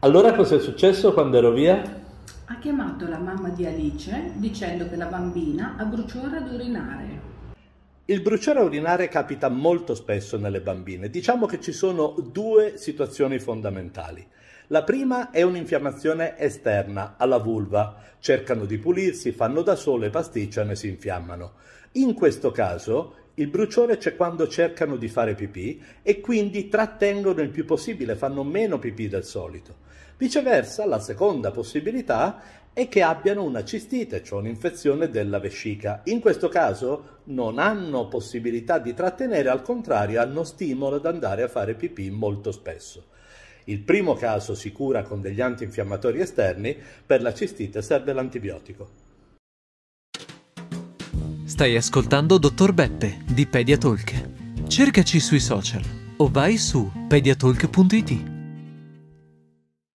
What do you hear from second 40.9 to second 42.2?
ad andare a fare pipì